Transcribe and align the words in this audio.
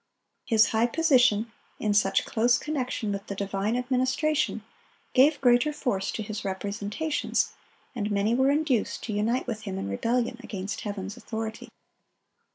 His 0.45 0.69
high 0.69 0.87
position, 0.87 1.51
in 1.77 1.93
such 1.93 2.25
close 2.25 2.57
connection 2.57 3.11
with 3.11 3.27
the 3.27 3.35
divine 3.35 3.75
administration, 3.77 4.63
gave 5.13 5.39
greater 5.39 5.71
force 5.71 6.09
to 6.13 6.23
his 6.23 6.43
representations, 6.43 7.51
and 7.93 8.09
many 8.09 8.33
were 8.33 8.49
induced 8.49 9.03
to 9.03 9.13
unite 9.13 9.45
with 9.45 9.61
him 9.61 9.77
in 9.77 9.87
rebellion 9.87 10.39
against 10.43 10.81
Heaven's 10.81 11.17
authority. 11.17 11.69